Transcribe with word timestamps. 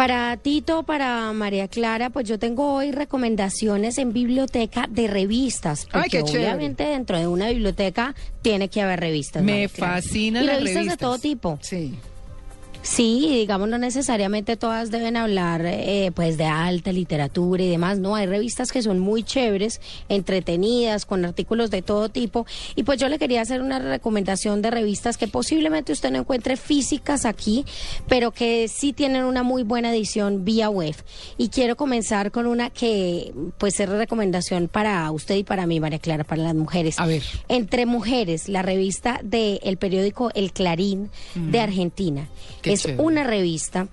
Para 0.00 0.34
Tito, 0.38 0.82
para 0.84 1.30
María 1.34 1.68
Clara, 1.68 2.08
pues 2.08 2.26
yo 2.26 2.38
tengo 2.38 2.72
hoy 2.72 2.90
recomendaciones 2.90 3.98
en 3.98 4.14
biblioteca 4.14 4.86
de 4.88 5.08
revistas, 5.08 5.86
Ay, 5.92 6.04
porque 6.04 6.08
qué 6.08 6.24
chévere. 6.24 6.44
obviamente 6.46 6.84
dentro 6.84 7.18
de 7.18 7.26
una 7.26 7.50
biblioteca 7.50 8.14
tiene 8.40 8.68
que 8.68 8.80
haber 8.80 9.00
revistas. 9.00 9.42
Me 9.42 9.52
María 9.52 9.68
fascinan 9.68 10.42
y 10.42 10.46
las 10.46 10.56
revistas, 10.56 10.74
revistas. 10.76 10.98
de 10.98 11.04
todo 11.04 11.18
tipo. 11.18 11.58
Sí. 11.60 11.94
Sí, 12.82 13.28
digamos, 13.30 13.68
no 13.68 13.76
necesariamente 13.76 14.56
todas 14.56 14.90
deben 14.90 15.16
hablar 15.16 15.62
eh, 15.66 16.12
pues 16.14 16.38
de 16.38 16.46
alta 16.46 16.92
literatura 16.92 17.62
y 17.62 17.68
demás. 17.68 17.98
No, 17.98 18.16
hay 18.16 18.26
revistas 18.26 18.72
que 18.72 18.82
son 18.82 18.98
muy 18.98 19.22
chéveres, 19.22 19.80
entretenidas, 20.08 21.04
con 21.04 21.24
artículos 21.24 21.70
de 21.70 21.82
todo 21.82 22.08
tipo. 22.08 22.46
Y 22.76 22.84
pues 22.84 22.98
yo 22.98 23.08
le 23.08 23.18
quería 23.18 23.42
hacer 23.42 23.60
una 23.60 23.78
recomendación 23.78 24.62
de 24.62 24.70
revistas 24.70 25.18
que 25.18 25.28
posiblemente 25.28 25.92
usted 25.92 26.10
no 26.10 26.20
encuentre 26.20 26.56
físicas 26.56 27.26
aquí, 27.26 27.66
pero 28.08 28.30
que 28.30 28.66
sí 28.68 28.94
tienen 28.94 29.24
una 29.24 29.42
muy 29.42 29.62
buena 29.62 29.92
edición 29.92 30.46
vía 30.46 30.70
web. 30.70 30.96
Y 31.36 31.48
quiero 31.48 31.76
comenzar 31.76 32.30
con 32.30 32.46
una 32.46 32.70
que 32.70 33.34
pues 33.58 33.78
es 33.78 33.88
recomendación 33.88 34.68
para 34.68 35.10
usted 35.10 35.36
y 35.36 35.44
para 35.44 35.66
mí, 35.66 35.80
María 35.80 35.98
Clara, 35.98 36.24
para 36.24 36.42
las 36.42 36.54
mujeres. 36.54 36.98
A 36.98 37.06
ver. 37.06 37.22
Entre 37.48 37.84
Mujeres, 37.84 38.48
la 38.48 38.62
revista 38.62 39.20
del 39.22 39.76
periódico 39.76 40.30
El 40.34 40.52
Clarín 40.52 41.10
de 41.34 41.60
Argentina. 41.60 42.28
Qué 42.62 42.69
es 42.72 42.82
chévere. 42.82 43.02
una 43.02 43.24
revista, 43.24 43.88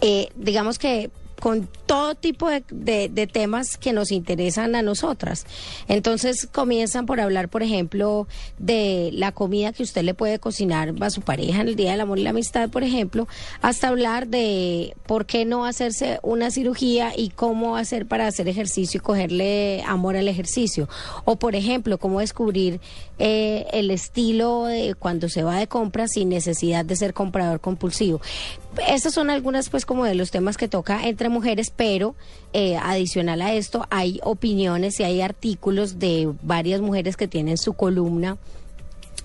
eh, 0.00 0.28
digamos 0.36 0.78
que 0.78 1.10
con 1.40 1.68
todo 1.86 2.14
tipo 2.14 2.48
de, 2.48 2.62
de- 2.70 3.26
temas 3.26 3.76
que 3.76 3.92
nos 3.92 4.10
interesan 4.10 4.74
a 4.74 4.82
nosotras. 4.82 5.44
Entonces 5.86 6.48
comienzan 6.50 7.06
por 7.06 7.20
hablar, 7.20 7.48
por 7.48 7.62
ejemplo, 7.62 8.26
de 8.58 9.10
la 9.12 9.32
comida 9.32 9.72
que 9.72 9.82
usted 9.82 10.02
le 10.02 10.14
puede 10.14 10.38
cocinar 10.38 10.94
a 11.00 11.10
su 11.10 11.20
pareja 11.20 11.60
en 11.60 11.68
el 11.68 11.76
Día 11.76 11.90
del 11.90 12.00
Amor 12.00 12.18
y 12.18 12.22
la 12.22 12.30
Amistad, 12.30 12.70
por 12.70 12.84
ejemplo, 12.84 13.28
hasta 13.60 13.88
hablar 13.88 14.28
de 14.28 14.96
por 15.06 15.26
qué 15.26 15.44
no 15.44 15.64
hacerse 15.66 16.18
una 16.22 16.50
cirugía 16.50 17.12
y 17.16 17.28
cómo 17.30 17.76
hacer 17.76 18.06
para 18.06 18.26
hacer 18.26 18.48
ejercicio 18.48 18.98
y 18.98 19.02
cogerle 19.02 19.82
amor 19.86 20.16
al 20.16 20.28
ejercicio. 20.28 20.88
O, 21.24 21.36
por 21.36 21.54
ejemplo, 21.54 21.98
cómo 21.98 22.20
descubrir 22.20 22.80
eh, 23.18 23.66
el 23.72 23.90
estilo 23.90 24.64
de 24.64 24.94
cuando 24.94 25.28
se 25.28 25.42
va 25.42 25.58
de 25.58 25.66
compras 25.66 26.12
sin 26.12 26.28
necesidad 26.30 26.84
de 26.84 26.96
ser 26.96 27.12
comprador 27.12 27.60
compulsivo. 27.60 28.20
Estas 28.88 29.14
son 29.14 29.30
algunas, 29.30 29.70
pues, 29.70 29.86
como 29.86 30.04
de 30.04 30.14
los 30.14 30.30
temas 30.30 30.56
que 30.58 30.68
toca 30.68 31.06
entre 31.06 31.25
mujeres, 31.28 31.72
pero 31.74 32.14
eh, 32.52 32.76
adicional 32.76 33.42
a 33.42 33.54
esto 33.54 33.86
hay 33.90 34.20
opiniones 34.22 35.00
y 35.00 35.04
hay 35.04 35.20
artículos 35.20 35.98
de 35.98 36.32
varias 36.42 36.80
mujeres 36.80 37.16
que 37.16 37.28
tienen 37.28 37.58
su 37.58 37.74
columna 37.74 38.38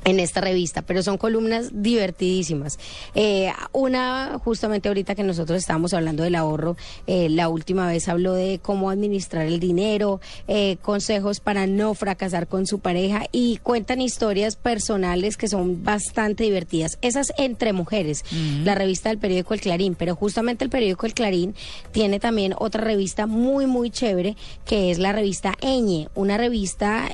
en 0.04 0.20
esta 0.20 0.42
revista, 0.42 0.82
pero 0.82 1.04
son 1.04 1.18
columnas 1.18 1.70
divertidísimas. 1.74 2.80
Eh, 3.14 3.52
una, 3.72 4.40
justamente 4.44 4.90
ahorita 4.90 5.16
que 5.16 5.24
nosotros 5.24 5.60
estábamos 5.60 5.94
hablando 5.94 6.24
del 6.24 6.36
ahorro, 6.36 6.76
eh, 7.08 7.30
la 7.30 7.50
última 7.50 7.88
vez 7.88 8.08
habló 8.08 8.34
de 8.34 8.60
cómo 8.62 8.90
administrar 8.90 9.46
el 9.46 9.60
dinero, 9.60 10.20
eh, 10.48 10.78
consejos 10.82 11.40
para 11.40 11.68
no 11.68 11.94
fracasar 11.94 12.48
con 12.48 12.66
su 12.66 12.80
pareja 12.80 13.26
y 13.32 13.58
cuentan 13.58 14.02
historias 14.02 14.56
personales 14.56 15.38
que 15.38 15.48
son 15.48 15.84
bastante 15.84 16.44
divertidas. 16.44 16.98
Esas 17.02 17.34
entre 17.38 17.74
mujeres, 17.74 18.24
la 18.64 18.76
revista 18.76 19.10
del 19.10 19.20
periódico 19.20 19.54
El 19.54 19.62
Clarín, 19.62 19.96
pero 19.96 20.16
justamente 20.16 20.64
el 20.64 20.70
periódico 20.70 21.06
El 21.06 21.14
Clarín 21.14 21.56
tiene 21.92 22.20
también 22.20 22.56
otra 22.58 22.84
revista 22.84 23.28
muy, 23.28 23.68
muy 23.68 23.90
chévere, 23.90 24.36
que 24.66 24.92
es 24.92 25.00
la 25.00 25.12
revista 25.12 25.54
Eñe, 25.62 26.10
una 26.16 26.38
revista... 26.38 27.10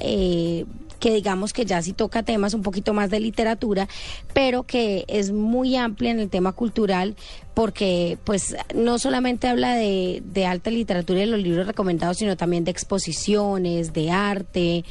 Que 0.99 1.13
digamos 1.13 1.53
que 1.53 1.65
ya 1.65 1.81
sí 1.81 1.93
toca 1.93 2.23
temas 2.23 2.53
un 2.53 2.61
poquito 2.63 2.93
más 2.93 3.09
de 3.09 3.19
literatura, 3.19 3.87
pero 4.33 4.63
que 4.63 5.05
es 5.07 5.31
muy 5.31 5.75
amplia 5.75 6.11
en 6.11 6.19
el 6.19 6.29
tema 6.29 6.51
cultural 6.53 7.15
porque 7.53 8.19
pues 8.23 8.55
no 8.75 8.99
solamente 8.99 9.47
habla 9.47 9.75
de, 9.75 10.21
de 10.23 10.45
alta 10.45 10.69
literatura 10.69 11.19
y 11.19 11.25
de 11.25 11.31
los 11.31 11.41
libros 11.41 11.65
recomendados, 11.65 12.17
sino 12.17 12.37
también 12.37 12.63
de 12.63 12.71
exposiciones, 12.71 13.93
de 13.93 14.11
arte, 14.11 14.85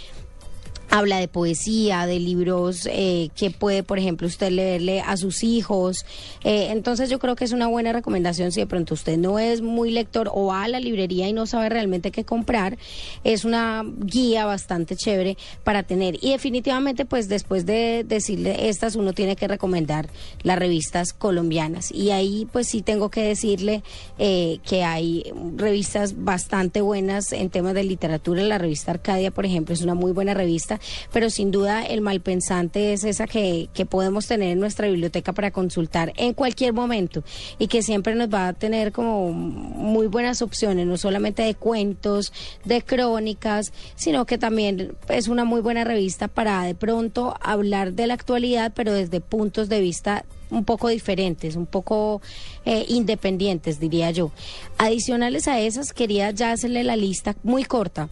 habla 0.96 1.18
de 1.18 1.28
poesía, 1.28 2.06
de 2.06 2.18
libros 2.18 2.88
eh, 2.90 3.28
que 3.36 3.50
puede, 3.50 3.82
por 3.82 3.98
ejemplo, 3.98 4.26
usted 4.26 4.50
leerle 4.50 5.00
a 5.00 5.16
sus 5.16 5.44
hijos. 5.44 6.06
Eh, 6.42 6.68
entonces 6.70 7.10
yo 7.10 7.18
creo 7.18 7.36
que 7.36 7.44
es 7.44 7.52
una 7.52 7.66
buena 7.66 7.92
recomendación 7.92 8.50
si 8.50 8.60
de 8.60 8.66
pronto 8.66 8.94
usted 8.94 9.18
no 9.18 9.38
es 9.38 9.60
muy 9.60 9.90
lector 9.90 10.30
o 10.32 10.46
va 10.46 10.64
a 10.64 10.68
la 10.68 10.80
librería 10.80 11.28
y 11.28 11.32
no 11.34 11.46
sabe 11.46 11.68
realmente 11.68 12.10
qué 12.10 12.24
comprar. 12.24 12.78
Es 13.24 13.44
una 13.44 13.84
guía 13.98 14.46
bastante 14.46 14.96
chévere 14.96 15.36
para 15.64 15.82
tener. 15.82 16.16
Y 16.22 16.30
definitivamente, 16.30 17.04
pues 17.04 17.28
después 17.28 17.66
de 17.66 18.04
decirle 18.06 18.68
estas, 18.68 18.96
uno 18.96 19.12
tiene 19.12 19.36
que 19.36 19.48
recomendar 19.48 20.08
las 20.42 20.58
revistas 20.58 21.12
colombianas. 21.12 21.92
Y 21.92 22.10
ahí, 22.10 22.48
pues 22.50 22.68
sí 22.68 22.80
tengo 22.80 23.10
que 23.10 23.22
decirle 23.22 23.82
eh, 24.18 24.60
que 24.66 24.82
hay 24.82 25.24
revistas 25.56 26.24
bastante 26.24 26.80
buenas 26.80 27.32
en 27.32 27.50
temas 27.50 27.74
de 27.74 27.84
literatura. 27.84 28.42
La 28.42 28.56
revista 28.58 28.92
Arcadia, 28.92 29.30
por 29.30 29.44
ejemplo, 29.44 29.74
es 29.74 29.82
una 29.82 29.94
muy 29.94 30.12
buena 30.12 30.32
revista, 30.32 30.80
pero 31.12 31.30
sin 31.30 31.50
duda 31.50 31.84
el 31.84 32.00
malpensante 32.00 32.92
es 32.92 33.04
esa 33.04 33.26
que, 33.26 33.68
que 33.72 33.86
podemos 33.86 34.26
tener 34.26 34.50
en 34.50 34.60
nuestra 34.60 34.88
biblioteca 34.88 35.32
para 35.32 35.50
consultar 35.50 36.12
en 36.16 36.34
cualquier 36.34 36.72
momento 36.72 37.24
y 37.58 37.68
que 37.68 37.82
siempre 37.82 38.14
nos 38.14 38.28
va 38.28 38.48
a 38.48 38.52
tener 38.52 38.92
como 38.92 39.32
muy 39.32 40.06
buenas 40.06 40.42
opciones, 40.42 40.86
no 40.86 40.96
solamente 40.96 41.42
de 41.42 41.54
cuentos, 41.54 42.32
de 42.64 42.82
crónicas, 42.82 43.72
sino 43.94 44.26
que 44.26 44.38
también 44.38 44.96
es 45.08 45.28
una 45.28 45.44
muy 45.44 45.60
buena 45.60 45.84
revista 45.84 46.28
para 46.28 46.62
de 46.62 46.74
pronto 46.74 47.34
hablar 47.40 47.92
de 47.92 48.06
la 48.06 48.14
actualidad, 48.14 48.72
pero 48.74 48.92
desde 48.92 49.20
puntos 49.20 49.68
de 49.68 49.80
vista 49.80 50.24
un 50.50 50.64
poco 50.64 50.88
diferentes, 50.88 51.56
un 51.56 51.66
poco 51.66 52.20
eh, 52.64 52.84
independientes, 52.88 53.80
diría 53.80 54.10
yo. 54.10 54.30
Adicionales 54.78 55.48
a 55.48 55.60
esas, 55.60 55.92
quería 55.92 56.30
ya 56.30 56.52
hacerle 56.52 56.84
la 56.84 56.96
lista 56.96 57.36
muy 57.42 57.64
corta 57.64 58.08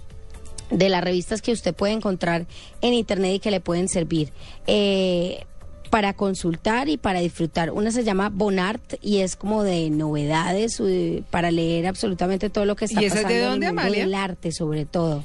de 0.70 0.88
las 0.88 1.02
revistas 1.04 1.42
que 1.42 1.52
usted 1.52 1.74
puede 1.74 1.92
encontrar 1.92 2.46
en 2.80 2.94
internet 2.94 3.34
y 3.34 3.38
que 3.38 3.50
le 3.50 3.60
pueden 3.60 3.88
servir. 3.88 4.32
Eh, 4.66 5.44
para 5.90 6.12
consultar 6.14 6.88
y 6.88 6.96
para 6.96 7.20
disfrutar. 7.20 7.70
Una 7.70 7.92
se 7.92 8.02
llama 8.02 8.28
Bonart 8.28 8.94
y 9.00 9.18
es 9.18 9.36
como 9.36 9.62
de 9.62 9.90
novedades, 9.90 10.80
eh, 10.80 11.22
para 11.30 11.52
leer 11.52 11.86
absolutamente 11.86 12.50
todo 12.50 12.64
lo 12.64 12.74
que 12.74 12.86
está 12.86 13.00
¿Y 13.00 13.04
esa 13.04 13.18
es 13.18 13.22
pasando 13.22 13.34
de 13.34 13.44
en 13.44 13.50
dónde, 13.50 13.66
el 13.66 13.72
mundo 13.74 13.82
Amalia? 13.82 14.04
del 14.04 14.14
arte, 14.14 14.50
sobre 14.50 14.86
todo. 14.86 15.22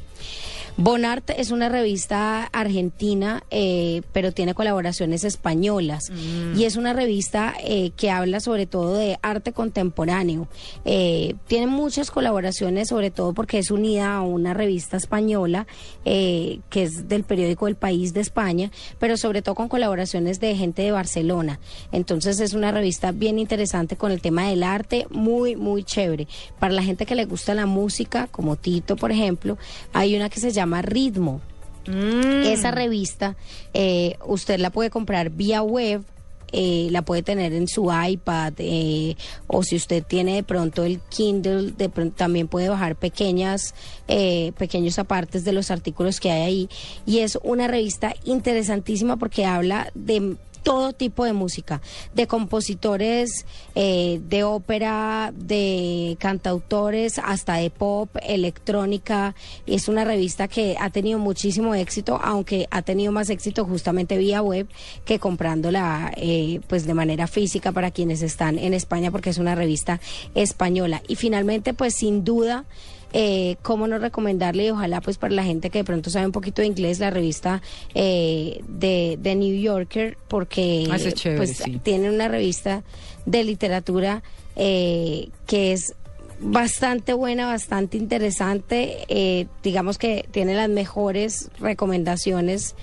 Bonart 0.78 1.30
es 1.32 1.52
una 1.52 1.70
revista 1.70 2.46
argentina, 2.46 3.44
eh, 3.52 4.02
pero 4.14 4.32
tiene 4.32 4.54
colaboraciones 4.54 5.24
españolas. 5.24 6.10
Mm. 6.10 6.60
Y 6.60 6.66
es 6.66 6.76
una 6.76 6.94
revista 6.94 7.54
eh, 7.64 7.92
que 7.96 8.12
habla 8.12 8.40
sobre 8.40 8.66
todo 8.66 8.96
de 8.96 9.18
arte 9.22 9.52
contemporáneo. 9.52 10.48
Eh, 10.86 11.36
tiene 11.48 11.68
muchas 11.68 12.12
colaboraciones, 12.12 12.90
sobre 12.90 13.12
todo 13.12 13.34
porque 13.34 13.60
es 13.60 13.72
unida 13.72 14.16
a 14.16 14.22
una 14.22 14.54
revista 14.54 14.98
española 14.98 15.68
que 16.04 16.60
es 16.74 17.08
del 17.08 17.24
periódico 17.24 17.68
El 17.68 17.76
País 17.76 18.14
de 18.14 18.22
España, 18.22 18.72
pero 18.98 19.16
sobre 19.16 19.42
todo 19.42 19.54
con 19.54 19.68
colaboraciones 19.68 20.40
de 20.40 20.56
gente 20.56 20.82
de 20.82 20.92
Barcelona. 20.92 21.60
Entonces 21.92 22.40
es 22.40 22.54
una 22.54 22.72
revista 22.72 23.12
bien 23.12 23.38
interesante 23.38 23.96
con 23.96 24.12
el 24.12 24.22
tema 24.22 24.48
del 24.48 24.64
arte, 24.64 25.06
muy, 25.12 25.56
muy 25.56 25.84
chévere. 25.84 26.28
Para 26.58 26.74
la 26.74 26.82
gente 26.82 27.06
que 27.06 27.16
le 27.16 27.26
gusta 27.26 27.54
la 27.54 27.66
música, 27.66 28.28
como 28.28 28.56
Tito, 28.56 28.96
por 28.96 29.12
ejemplo, 29.12 29.58
hay 29.94 30.16
una 30.16 30.30
que 30.30 30.40
se 30.40 30.52
llama 30.52 30.59
Ritmo. 30.82 31.42
Esa 31.88 32.70
revista 32.72 33.36
eh, 33.74 34.18
usted 34.26 34.60
la 34.60 34.70
puede 34.70 34.90
comprar 34.92 35.32
vía 35.32 35.64
web. 35.64 36.04
eh, 36.52 36.88
la 36.92 37.04
puede 37.04 37.22
tener 37.22 37.54
en 37.54 37.68
su 37.68 37.92
iPad 37.92 38.54
eh, 38.58 39.16
o 39.48 39.62
si 39.64 39.76
usted 39.76 40.04
tiene 40.04 40.34
de 40.36 40.44
pronto 40.44 40.84
el 40.84 41.00
Kindle 41.10 41.74
de 41.78 41.90
pronto 41.90 42.16
también 42.16 42.48
puede 42.48 42.70
bajar 42.70 42.96
pequeñas 42.96 43.76
eh, 44.08 44.52
pequeños 44.58 44.98
apartes 44.98 45.46
de 45.46 45.52
los 45.52 45.70
artículos 45.70 46.20
que 46.20 46.32
hay 46.32 46.42
ahí 46.42 46.70
y 47.06 47.20
es 47.20 47.38
una 47.44 47.68
revista 47.68 48.16
interesantísima 48.24 49.18
porque 49.18 49.46
habla 49.46 49.92
de 49.94 50.38
todo 50.64 50.94
tipo 50.94 51.26
de 51.26 51.34
música, 51.34 51.82
de 52.14 52.28
compositores 52.28 53.46
eh, 53.76 54.22
de 54.28 54.44
ópera, 54.44 55.34
de 55.36 56.18
cantautores, 56.20 57.20
hasta 57.20 57.56
de 57.56 57.70
pop, 57.70 58.10
electrónica. 58.22 59.36
Es 59.66 59.88
una 59.88 60.04
revista 60.04 60.48
que 60.48 60.76
ha 60.80 60.90
tenido 60.90 61.20
muchísimo 61.20 61.76
éxito, 61.76 62.20
aunque 62.22 62.68
ha 62.72 62.82
tenido 62.82 63.12
más 63.12 63.30
éxito 63.30 63.66
justamente 63.66 64.18
vía 64.18 64.42
web 64.42 64.68
que 65.06 65.20
comprándola 65.20 66.12
eh, 66.16 66.62
pues 66.68 66.86
de 66.86 66.94
manera 66.94 67.28
física 67.28 67.72
para 67.72 67.92
quienes 67.92 68.22
están 68.22 68.60
en 68.60 68.74
España, 68.74 69.12
porque 69.12 69.30
es 69.30 69.38
una 69.38 69.56
revista 69.56 70.00
española. 70.36 71.02
Y 71.08 71.16
finalmente, 71.16 71.74
pues 71.74 71.96
sin 71.96 72.24
duda 72.24 72.66
eh, 73.14 73.56
cómo 73.62 73.88
no 73.88 73.98
recomendarle 73.98 74.66
y 74.66 74.70
ojalá 74.72 75.02
pues 75.02 75.18
para 75.18 75.34
la 75.34 75.44
gente 75.44 75.70
que 75.70 75.80
de 75.80 75.84
pronto 75.84 76.10
sabe 76.10 76.26
un 76.26 76.32
poquito 76.32 76.62
de 76.62 76.68
inglés 76.68 77.00
la 77.00 77.10
revista 77.10 77.62
eh, 77.96 78.62
de, 78.68 79.18
de 79.20 79.36
New 79.36 79.56
Yorker 79.60 80.18
porque 80.28 80.88
Ah, 80.92 80.98
chévere, 81.00 81.38
pues 81.38 81.58
sí. 81.58 81.80
tiene 81.84 82.10
una 82.10 82.28
revista 82.28 82.84
de 83.26 83.44
literatura 83.44 84.22
eh, 84.56 85.30
que 85.48 85.74
es 85.74 85.96
bastante 86.42 87.14
buena, 87.14 87.48
bastante 87.48 87.98
interesante. 87.98 89.00
eh, 89.10 89.48
digamos 89.64 89.98
que 89.98 90.26
tiene 90.32 90.54
las 90.56 90.70
mejores 90.70 91.50
recomendaciones 91.60 92.76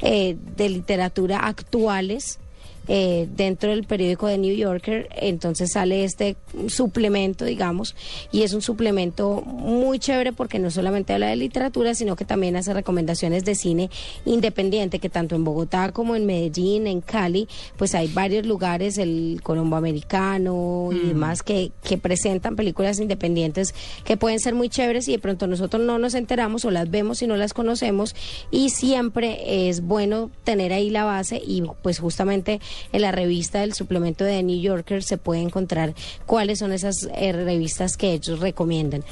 eh, 0.00 0.36
de 0.56 0.68
literatura 0.68 1.38
actuales. 1.38 2.40
Eh, 2.88 3.28
dentro 3.34 3.70
del 3.70 3.84
periódico 3.84 4.26
de 4.26 4.38
New 4.38 4.54
Yorker, 4.54 5.08
entonces 5.16 5.72
sale 5.72 6.04
este 6.04 6.36
suplemento, 6.68 7.44
digamos, 7.44 7.94
y 8.30 8.42
es 8.42 8.52
un 8.52 8.62
suplemento 8.62 9.42
muy 9.42 9.98
chévere 9.98 10.32
porque 10.32 10.58
no 10.58 10.70
solamente 10.70 11.12
habla 11.12 11.28
de 11.28 11.36
literatura, 11.36 11.94
sino 11.94 12.16
que 12.16 12.24
también 12.24 12.56
hace 12.56 12.74
recomendaciones 12.74 13.44
de 13.44 13.54
cine 13.54 13.90
independiente, 14.24 14.98
que 14.98 15.08
tanto 15.08 15.34
en 15.34 15.44
Bogotá 15.44 15.92
como 15.92 16.16
en 16.16 16.26
Medellín, 16.26 16.86
en 16.86 17.00
Cali, 17.00 17.48
pues 17.76 17.94
hay 17.94 18.08
varios 18.08 18.46
lugares, 18.46 18.98
el 18.98 19.40
Colombo 19.42 19.76
Americano 19.76 20.90
y 20.92 21.08
demás, 21.08 21.42
que, 21.42 21.72
que 21.82 21.98
presentan 21.98 22.56
películas 22.56 23.00
independientes 23.00 23.74
que 24.04 24.16
pueden 24.16 24.40
ser 24.40 24.54
muy 24.54 24.68
chéveres 24.68 25.08
y 25.08 25.12
de 25.12 25.18
pronto 25.18 25.46
nosotros 25.46 25.82
no 25.82 25.98
nos 25.98 26.14
enteramos 26.14 26.64
o 26.64 26.70
las 26.70 26.90
vemos 26.90 27.22
y 27.22 27.26
no 27.26 27.36
las 27.36 27.54
conocemos 27.54 28.14
y 28.50 28.70
siempre 28.70 29.68
es 29.68 29.80
bueno 29.80 30.30
tener 30.44 30.72
ahí 30.72 30.90
la 30.90 31.04
base 31.04 31.40
y 31.44 31.62
pues 31.82 31.98
justamente 31.98 32.60
en 32.92 33.02
la 33.02 33.12
revista 33.12 33.60
del 33.60 33.74
suplemento 33.74 34.24
de 34.24 34.42
New 34.42 34.60
Yorker 34.60 35.02
se 35.02 35.18
puede 35.18 35.40
encontrar 35.40 35.94
cuáles 36.26 36.58
son 36.58 36.72
esas 36.72 37.08
eh, 37.14 37.32
revistas 37.32 37.96
que 37.96 38.12
ellos 38.12 38.40
recomiendan 38.40 39.04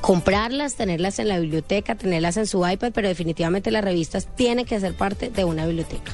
comprarlas, 0.00 0.76
tenerlas 0.76 1.18
en 1.18 1.28
la 1.28 1.40
biblioteca, 1.40 1.96
tenerlas 1.96 2.36
en 2.36 2.46
su 2.46 2.66
iPad, 2.66 2.92
pero 2.94 3.08
definitivamente 3.08 3.70
las 3.72 3.82
revistas 3.82 4.28
tienen 4.36 4.64
que 4.64 4.78
ser 4.78 4.94
parte 4.94 5.30
de 5.30 5.44
una 5.44 5.66
biblioteca. 5.66 6.12